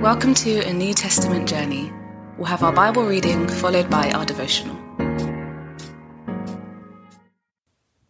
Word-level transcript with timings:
Welcome 0.00 0.32
to 0.36 0.66
a 0.66 0.72
New 0.72 0.94
Testament 0.94 1.46
journey. 1.46 1.92
We'll 2.38 2.46
have 2.46 2.62
our 2.62 2.72
Bible 2.72 3.04
reading 3.04 3.46
followed 3.46 3.90
by 3.90 4.10
our 4.12 4.24
devotional. 4.24 4.74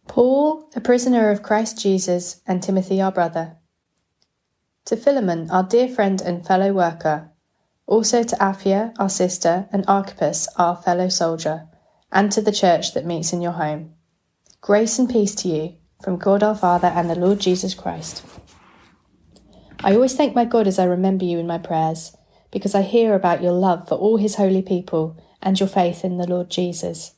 Paul, 0.07 0.69
a 0.73 0.79
prisoner 0.79 1.31
of 1.31 1.43
Christ 1.43 1.81
Jesus, 1.81 2.39
and 2.47 2.63
Timothy, 2.63 3.01
our 3.01 3.11
brother. 3.11 3.57
To 4.85 4.95
Philemon, 4.95 5.51
our 5.51 5.63
dear 5.63 5.89
friend 5.89 6.21
and 6.21 6.47
fellow 6.47 6.71
worker, 6.71 7.29
also 7.87 8.23
to 8.23 8.37
Apphia, 8.37 8.93
our 8.97 9.09
sister, 9.09 9.67
and 9.73 9.83
Archippus, 9.85 10.47
our 10.55 10.77
fellow 10.77 11.09
soldier, 11.09 11.67
and 12.09 12.31
to 12.31 12.41
the 12.41 12.53
church 12.53 12.93
that 12.93 13.05
meets 13.05 13.33
in 13.33 13.41
your 13.41 13.51
home. 13.51 13.95
Grace 14.61 14.97
and 14.97 15.09
peace 15.09 15.35
to 15.35 15.49
you 15.49 15.75
from 16.01 16.15
God 16.15 16.41
our 16.41 16.55
Father 16.55 16.87
and 16.87 17.09
the 17.09 17.15
Lord 17.15 17.41
Jesus 17.41 17.73
Christ. 17.73 18.23
I 19.83 19.95
always 19.95 20.15
thank 20.15 20.35
my 20.35 20.45
God 20.45 20.67
as 20.67 20.77
I 20.77 20.83
remember 20.83 21.25
you 21.25 21.39
in 21.39 21.47
my 21.47 21.57
prayers, 21.57 22.15
because 22.51 22.75
I 22.75 22.83
hear 22.83 23.15
about 23.15 23.41
your 23.41 23.53
love 23.53 23.87
for 23.87 23.95
all 23.95 24.17
his 24.17 24.35
holy 24.35 24.61
people 24.61 25.17
and 25.41 25.59
your 25.59 25.69
faith 25.69 26.05
in 26.05 26.17
the 26.17 26.27
Lord 26.27 26.51
Jesus. 26.51 27.13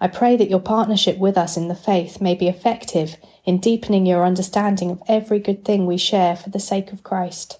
I 0.00 0.06
pray 0.06 0.36
that 0.36 0.50
your 0.50 0.60
partnership 0.60 1.18
with 1.18 1.36
us 1.36 1.56
in 1.56 1.66
the 1.66 1.74
faith 1.74 2.20
may 2.20 2.36
be 2.36 2.46
effective 2.46 3.16
in 3.44 3.58
deepening 3.58 4.06
your 4.06 4.24
understanding 4.24 4.90
of 4.92 5.02
every 5.08 5.40
good 5.40 5.64
thing 5.64 5.84
we 5.84 5.96
share 5.96 6.36
for 6.36 6.50
the 6.50 6.60
sake 6.60 6.92
of 6.92 7.02
Christ. 7.02 7.58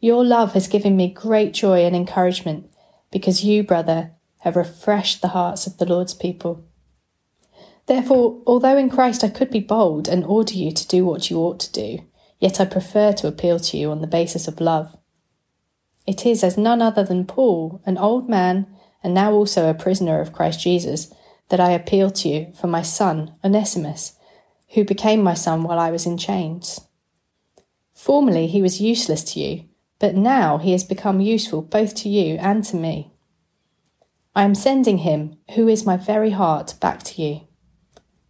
Your 0.00 0.24
love 0.24 0.54
has 0.54 0.66
given 0.66 0.96
me 0.96 1.08
great 1.08 1.52
joy 1.52 1.84
and 1.84 1.94
encouragement 1.94 2.68
because 3.12 3.44
you, 3.44 3.62
brother, 3.62 4.12
have 4.38 4.56
refreshed 4.56 5.22
the 5.22 5.28
hearts 5.28 5.66
of 5.66 5.78
the 5.78 5.86
Lord's 5.86 6.14
people. 6.14 6.64
Therefore, 7.86 8.40
although 8.46 8.76
in 8.76 8.90
Christ 8.90 9.22
I 9.22 9.28
could 9.28 9.50
be 9.50 9.60
bold 9.60 10.08
and 10.08 10.24
order 10.24 10.54
you 10.54 10.72
to 10.72 10.88
do 10.88 11.04
what 11.04 11.30
you 11.30 11.38
ought 11.38 11.60
to 11.60 11.72
do, 11.72 12.00
yet 12.38 12.60
I 12.60 12.64
prefer 12.64 13.12
to 13.14 13.28
appeal 13.28 13.58
to 13.60 13.76
you 13.76 13.90
on 13.90 14.00
the 14.00 14.06
basis 14.06 14.48
of 14.48 14.60
love. 14.60 14.96
It 16.06 16.24
is 16.24 16.42
as 16.42 16.56
none 16.56 16.80
other 16.80 17.04
than 17.04 17.26
Paul, 17.26 17.82
an 17.84 17.98
old 17.98 18.28
man, 18.28 18.66
and 19.02 19.14
now 19.14 19.32
also 19.32 19.68
a 19.68 19.74
prisoner 19.74 20.20
of 20.20 20.32
Christ 20.32 20.60
Jesus, 20.60 21.12
that 21.48 21.60
I 21.60 21.70
appeal 21.70 22.10
to 22.10 22.28
you 22.28 22.52
for 22.58 22.66
my 22.66 22.82
son, 22.82 23.34
Onesimus, 23.44 24.14
who 24.70 24.84
became 24.84 25.22
my 25.22 25.34
son 25.34 25.62
while 25.62 25.78
I 25.78 25.90
was 25.90 26.06
in 26.06 26.18
chains. 26.18 26.80
Formerly 27.94 28.46
he 28.46 28.62
was 28.62 28.80
useless 28.80 29.24
to 29.32 29.40
you, 29.40 29.64
but 29.98 30.14
now 30.14 30.58
he 30.58 30.72
has 30.72 30.84
become 30.84 31.20
useful 31.20 31.62
both 31.62 31.94
to 31.96 32.08
you 32.08 32.36
and 32.36 32.64
to 32.64 32.76
me. 32.76 33.12
I 34.36 34.44
am 34.44 34.54
sending 34.54 34.98
him, 34.98 35.36
who 35.56 35.66
is 35.66 35.84
my 35.84 35.96
very 35.96 36.30
heart, 36.30 36.74
back 36.80 37.02
to 37.04 37.22
you. 37.22 37.40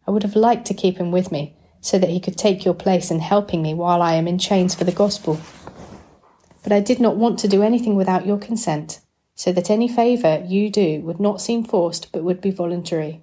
I 0.07 0.11
would 0.11 0.23
have 0.23 0.37
liked 0.37 0.67
to 0.69 0.75
keep 0.75 0.97
him 0.97 1.13
with 1.13 1.31
me, 1.31 1.58
so 1.81 1.99
that 1.99 2.11
he 2.11 2.21
could 2.21 2.37
take 2.37 2.65
your 2.65 2.75
place 2.75 3.11
in 3.11 3.21
helping 3.21 3.63
me 3.63 3.75
while 3.75 4.03
I 4.03 4.15
am 4.15 4.29
in 4.29 4.39
chains 4.39 4.75
for 4.75 4.85
the 4.85 4.93
gospel. 4.93 5.41
But 6.63 6.73
I 6.73 6.81
did 6.81 7.01
not 7.01 7.17
want 7.17 7.39
to 7.41 7.49
do 7.49 7.63
anything 7.63 7.95
without 7.95 8.27
your 8.27 8.39
consent, 8.39 9.01
so 9.35 9.53
that 9.53 9.71
any 9.71 9.89
favour 9.89 10.43
you 10.47 10.71
do 10.71 11.01
would 11.03 11.21
not 11.21 11.41
seem 11.41 11.65
forced 11.65 12.11
but 12.13 12.25
would 12.25 12.41
be 12.41 12.51
voluntary. 12.51 13.23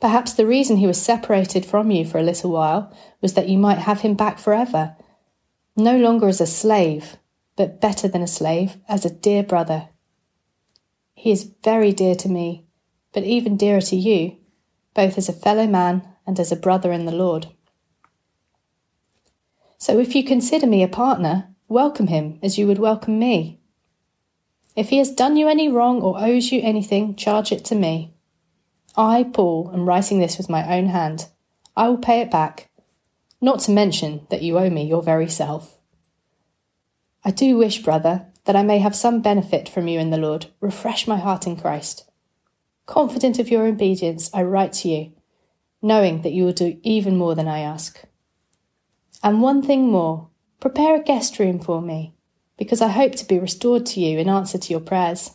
Perhaps 0.00 0.34
the 0.34 0.46
reason 0.46 0.76
he 0.76 0.86
was 0.86 1.00
separated 1.00 1.64
from 1.64 1.90
you 1.90 2.04
for 2.04 2.18
a 2.18 2.22
little 2.22 2.50
while 2.50 2.92
was 3.20 3.34
that 3.34 3.48
you 3.48 3.58
might 3.58 3.78
have 3.78 4.00
him 4.00 4.14
back 4.14 4.38
forever, 4.38 4.96
no 5.76 5.96
longer 5.96 6.28
as 6.28 6.40
a 6.40 6.46
slave, 6.46 7.16
but 7.56 7.80
better 7.80 8.06
than 8.06 8.22
a 8.22 8.26
slave, 8.26 8.76
as 8.88 9.04
a 9.04 9.10
dear 9.10 9.42
brother. 9.42 9.88
He 11.14 11.30
is 11.30 11.50
very 11.64 11.92
dear 11.92 12.14
to 12.16 12.28
me, 12.28 12.66
but 13.12 13.24
even 13.24 13.56
dearer 13.56 13.80
to 13.80 13.96
you, 13.96 14.36
both 14.94 15.16
as 15.16 15.28
a 15.28 15.32
fellow 15.32 15.66
man 15.66 16.06
and 16.26 16.40
as 16.40 16.50
a 16.50 16.56
brother 16.56 16.92
in 16.92 17.06
the 17.06 17.12
Lord. 17.12 17.48
So 19.78 19.98
if 19.98 20.14
you 20.14 20.24
consider 20.24 20.66
me 20.66 20.82
a 20.82 20.88
partner, 20.88 21.48
welcome 21.68 22.08
him 22.08 22.38
as 22.42 22.58
you 22.58 22.66
would 22.66 22.78
welcome 22.78 23.18
me. 23.18 23.60
If 24.74 24.88
he 24.88 24.98
has 24.98 25.10
done 25.10 25.36
you 25.36 25.48
any 25.48 25.68
wrong 25.68 26.02
or 26.02 26.18
owes 26.18 26.50
you 26.50 26.60
anything, 26.62 27.14
charge 27.14 27.52
it 27.52 27.64
to 27.66 27.74
me. 27.74 28.14
I, 28.96 29.24
Paul, 29.24 29.70
am 29.72 29.88
writing 29.88 30.18
this 30.18 30.38
with 30.38 30.50
my 30.50 30.76
own 30.76 30.86
hand. 30.86 31.28
I 31.76 31.88
will 31.88 31.98
pay 31.98 32.20
it 32.20 32.30
back, 32.30 32.70
not 33.40 33.60
to 33.60 33.70
mention 33.70 34.26
that 34.30 34.42
you 34.42 34.58
owe 34.58 34.70
me 34.70 34.86
your 34.86 35.02
very 35.02 35.28
self. 35.28 35.78
I 37.24 37.30
do 37.30 37.56
wish, 37.56 37.82
brother, 37.82 38.26
that 38.44 38.56
I 38.56 38.62
may 38.62 38.78
have 38.78 38.96
some 38.96 39.20
benefit 39.20 39.68
from 39.68 39.88
you 39.88 39.98
in 39.98 40.10
the 40.10 40.16
Lord. 40.16 40.46
Refresh 40.60 41.06
my 41.06 41.18
heart 41.18 41.46
in 41.46 41.56
Christ. 41.56 42.08
Confident 42.86 43.38
of 43.38 43.50
your 43.50 43.66
obedience, 43.66 44.30
I 44.32 44.42
write 44.42 44.72
to 44.74 44.88
you 44.88 45.12
knowing 45.86 46.22
that 46.22 46.32
you 46.32 46.44
will 46.44 46.52
do 46.52 46.78
even 46.82 47.16
more 47.16 47.34
than 47.34 47.48
I 47.48 47.60
ask. 47.60 48.02
And 49.22 49.40
one 49.40 49.62
thing 49.62 49.90
more 49.90 50.28
prepare 50.60 50.96
a 50.96 51.02
guest 51.02 51.38
room 51.38 51.58
for 51.58 51.80
me, 51.80 52.14
because 52.56 52.82
I 52.82 52.88
hope 52.88 53.14
to 53.16 53.26
be 53.26 53.38
restored 53.38 53.86
to 53.86 54.00
you 54.00 54.18
in 54.18 54.28
answer 54.28 54.58
to 54.58 54.72
your 54.72 54.80
prayers. 54.80 55.32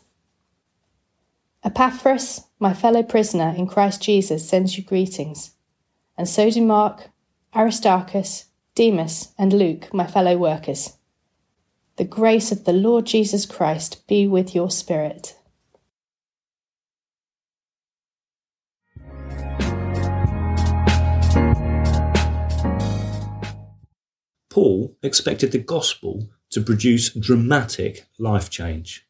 Epaphras, 1.63 2.41
my 2.59 2.73
fellow 2.73 3.03
prisoner 3.03 3.53
in 3.55 3.67
Christ 3.67 4.01
Jesus, 4.01 4.47
sends 4.47 4.77
you 4.77 4.83
greetings, 4.83 5.51
and 6.17 6.27
so 6.27 6.49
do 6.49 6.61
Mark, 6.61 7.09
Aristarchus, 7.55 8.45
Demas, 8.75 9.33
and 9.37 9.53
Luke, 9.53 9.93
my 9.93 10.07
fellow 10.07 10.37
workers. 10.37 10.97
The 11.97 12.05
grace 12.05 12.51
of 12.51 12.63
the 12.63 12.73
Lord 12.73 13.05
Jesus 13.05 13.45
Christ 13.45 14.07
be 14.07 14.25
with 14.27 14.55
your 14.55 14.71
spirit. 14.71 15.37
Paul 24.51 24.97
expected 25.01 25.53
the 25.53 25.59
gospel 25.59 26.29
to 26.49 26.61
produce 26.61 27.13
dramatic 27.13 28.05
life 28.19 28.49
change. 28.49 29.07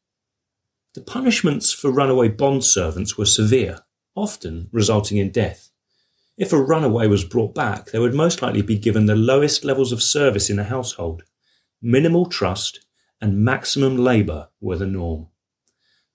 The 0.93 1.01
punishments 1.01 1.73
for 1.73 1.91
runaway 1.91 2.29
bondservants 2.29 3.17
were 3.17 3.25
severe, 3.25 3.79
often 4.15 4.69
resulting 4.71 5.17
in 5.17 5.31
death. 5.31 5.71
If 6.37 6.53
a 6.53 6.61
runaway 6.61 7.07
was 7.07 7.25
brought 7.25 7.55
back, 7.55 7.87
they 7.87 7.97
would 7.97 8.13
most 8.13 8.43
likely 8.43 8.61
be 8.61 8.77
given 8.77 9.07
the 9.07 9.15
lowest 9.15 9.65
levels 9.65 9.91
of 9.91 10.03
service 10.03 10.49
in 10.49 10.59
a 10.59 10.63
household. 10.63 11.23
Minimal 11.81 12.27
trust 12.27 12.85
and 13.19 13.43
maximum 13.43 13.97
labour 13.97 14.49
were 14.59 14.77
the 14.77 14.85
norm. 14.85 15.27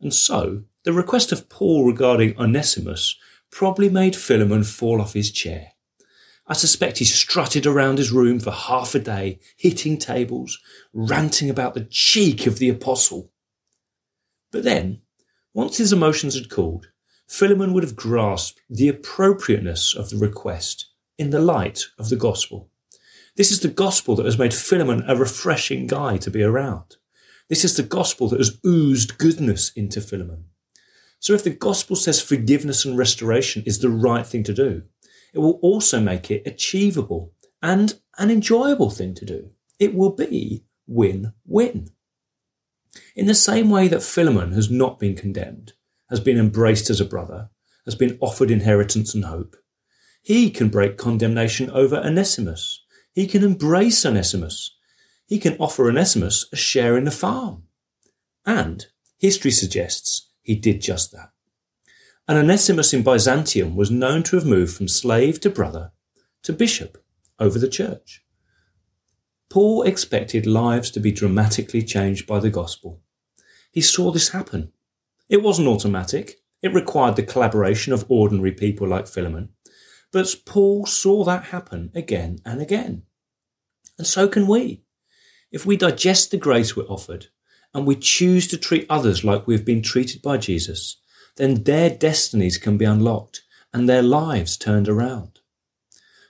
And 0.00 0.14
so, 0.14 0.62
the 0.84 0.92
request 0.92 1.32
of 1.32 1.48
Paul 1.48 1.84
regarding 1.84 2.38
Onesimus 2.38 3.16
probably 3.50 3.88
made 3.88 4.14
Philemon 4.14 4.62
fall 4.62 5.00
off 5.00 5.14
his 5.14 5.32
chair. 5.32 5.72
I 6.48 6.54
suspect 6.54 6.98
he 6.98 7.04
strutted 7.04 7.66
around 7.66 7.98
his 7.98 8.12
room 8.12 8.38
for 8.38 8.52
half 8.52 8.94
a 8.94 9.00
day, 9.00 9.40
hitting 9.56 9.98
tables, 9.98 10.58
ranting 10.92 11.50
about 11.50 11.74
the 11.74 11.86
cheek 11.90 12.46
of 12.46 12.58
the 12.58 12.68
apostle. 12.68 13.32
But 14.52 14.62
then, 14.62 15.02
once 15.52 15.78
his 15.78 15.92
emotions 15.92 16.34
had 16.34 16.50
cooled, 16.50 16.88
Philemon 17.26 17.72
would 17.72 17.82
have 17.82 17.96
grasped 17.96 18.60
the 18.70 18.88
appropriateness 18.88 19.94
of 19.94 20.10
the 20.10 20.16
request 20.16 20.86
in 21.18 21.30
the 21.30 21.40
light 21.40 21.86
of 21.98 22.10
the 22.10 22.16
gospel. 22.16 22.70
This 23.34 23.50
is 23.50 23.60
the 23.60 23.68
gospel 23.68 24.14
that 24.16 24.26
has 24.26 24.38
made 24.38 24.54
Philemon 24.54 25.04
a 25.08 25.16
refreshing 25.16 25.86
guy 25.86 26.16
to 26.18 26.30
be 26.30 26.42
around. 26.42 26.96
This 27.48 27.64
is 27.64 27.76
the 27.76 27.82
gospel 27.82 28.28
that 28.28 28.40
has 28.40 28.58
oozed 28.64 29.18
goodness 29.18 29.72
into 29.74 30.00
Philemon. 30.00 30.44
So 31.18 31.32
if 31.32 31.42
the 31.42 31.50
gospel 31.50 31.96
says 31.96 32.20
forgiveness 32.20 32.84
and 32.84 32.96
restoration 32.96 33.62
is 33.66 33.80
the 33.80 33.90
right 33.90 34.26
thing 34.26 34.44
to 34.44 34.54
do, 34.54 34.82
it 35.36 35.40
will 35.40 35.58
also 35.60 36.00
make 36.00 36.30
it 36.30 36.46
achievable 36.46 37.34
and 37.62 38.00
an 38.16 38.30
enjoyable 38.30 38.88
thing 38.88 39.14
to 39.14 39.26
do. 39.26 39.50
It 39.78 39.94
will 39.94 40.12
be 40.12 40.64
win-win. 40.86 41.90
In 43.14 43.26
the 43.26 43.34
same 43.34 43.68
way 43.68 43.86
that 43.88 44.02
Philemon 44.02 44.52
has 44.52 44.70
not 44.70 44.98
been 44.98 45.14
condemned, 45.14 45.74
has 46.08 46.20
been 46.20 46.38
embraced 46.38 46.88
as 46.88 47.02
a 47.02 47.04
brother, 47.04 47.50
has 47.84 47.94
been 47.94 48.16
offered 48.22 48.50
inheritance 48.50 49.14
and 49.14 49.26
hope, 49.26 49.56
he 50.22 50.50
can 50.50 50.70
break 50.70 50.96
condemnation 50.96 51.70
over 51.70 51.96
Onesimus. 51.96 52.82
He 53.12 53.26
can 53.26 53.44
embrace 53.44 54.06
Onesimus. 54.06 54.74
He 55.26 55.38
can 55.38 55.58
offer 55.58 55.86
Onesimus 55.86 56.48
a 56.50 56.56
share 56.56 56.96
in 56.96 57.04
the 57.04 57.10
farm. 57.10 57.64
And 58.46 58.86
history 59.18 59.50
suggests 59.50 60.30
he 60.40 60.56
did 60.56 60.80
just 60.80 61.12
that 61.12 61.30
and 62.28 62.38
Onesimus 62.38 62.92
in 62.92 63.02
Byzantium 63.02 63.76
was 63.76 63.90
known 63.90 64.22
to 64.24 64.36
have 64.36 64.46
moved 64.46 64.76
from 64.76 64.88
slave 64.88 65.40
to 65.40 65.50
brother 65.50 65.92
to 66.42 66.52
bishop 66.52 67.02
over 67.38 67.58
the 67.58 67.68
church. 67.68 68.24
Paul 69.48 69.82
expected 69.82 70.46
lives 70.46 70.90
to 70.90 71.00
be 71.00 71.12
dramatically 71.12 71.82
changed 71.82 72.26
by 72.26 72.40
the 72.40 72.50
gospel. 72.50 73.00
He 73.70 73.80
saw 73.80 74.10
this 74.10 74.30
happen. 74.30 74.72
It 75.28 75.42
wasn't 75.42 75.68
automatic. 75.68 76.40
It 76.62 76.74
required 76.74 77.16
the 77.16 77.22
collaboration 77.22 77.92
of 77.92 78.06
ordinary 78.08 78.52
people 78.52 78.88
like 78.88 79.06
Philemon. 79.06 79.50
But 80.12 80.34
Paul 80.46 80.86
saw 80.86 81.24
that 81.24 81.44
happen 81.44 81.90
again 81.94 82.38
and 82.44 82.60
again. 82.60 83.02
And 83.98 84.06
so 84.06 84.28
can 84.28 84.46
we. 84.46 84.82
If 85.52 85.64
we 85.64 85.76
digest 85.76 86.30
the 86.30 86.36
grace 86.36 86.76
we're 86.76 86.84
offered 86.84 87.26
and 87.72 87.86
we 87.86 87.96
choose 87.96 88.48
to 88.48 88.56
treat 88.56 88.86
others 88.90 89.24
like 89.24 89.46
we've 89.46 89.64
been 89.64 89.82
treated 89.82 90.22
by 90.22 90.38
Jesus, 90.38 90.96
then 91.36 91.64
their 91.64 91.90
destinies 91.90 92.58
can 92.58 92.76
be 92.76 92.84
unlocked 92.84 93.42
and 93.72 93.88
their 93.88 94.02
lives 94.02 94.56
turned 94.56 94.88
around. 94.88 95.40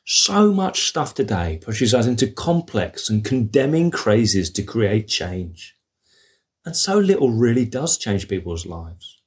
So 0.05 0.53
much 0.53 0.89
stuff 0.89 1.15
today 1.15 1.59
pushes 1.61 1.93
us 1.93 2.07
into 2.07 2.29
complex 2.29 3.09
and 3.09 3.25
condemning 3.25 3.91
crazes 3.91 4.51
to 4.51 4.63
create 4.63 5.09
change. 5.09 5.75
And 6.65 6.77
so 6.77 6.99
little 6.99 7.31
really 7.31 7.65
does 7.65 7.99
change 7.99 8.29
people's 8.29 8.67
lives. 8.67 9.21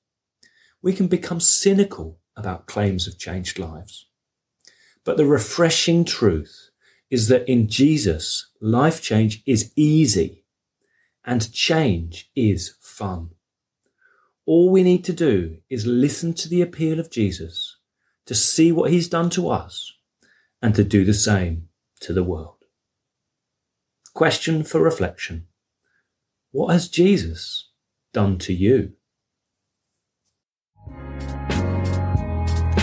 We 0.81 0.93
can 0.93 1.07
become 1.07 1.39
cynical 1.39 2.19
about 2.35 2.65
claims 2.65 3.07
of 3.07 3.17
changed 3.17 3.59
lives. 3.59 4.07
But 5.03 5.17
the 5.17 5.25
refreshing 5.25 6.05
truth 6.05 6.69
is 7.09 7.27
that 7.27 7.49
in 7.49 7.67
Jesus, 7.67 8.49
life 8.61 9.01
change 9.01 9.41
is 9.45 9.71
easy 9.75 10.43
and 11.25 11.51
change 11.51 12.29
is 12.35 12.75
fun. 12.79 13.31
All 14.49 14.69
we 14.71 14.81
need 14.81 15.05
to 15.05 15.13
do 15.13 15.57
is 15.69 15.85
listen 15.85 16.33
to 16.33 16.49
the 16.49 16.63
appeal 16.63 16.99
of 16.99 17.11
Jesus, 17.11 17.77
to 18.25 18.33
see 18.33 18.71
what 18.71 18.89
he's 18.89 19.07
done 19.07 19.29
to 19.29 19.47
us, 19.47 19.93
and 20.59 20.73
to 20.73 20.83
do 20.83 21.05
the 21.05 21.13
same 21.13 21.67
to 21.99 22.13
the 22.13 22.23
world. 22.23 22.55
Question 24.15 24.63
for 24.63 24.81
reflection. 24.81 25.45
What 26.49 26.73
has 26.73 26.87
Jesus 26.87 27.69
done 28.11 28.39
to 28.39 28.51
you? 28.51 28.93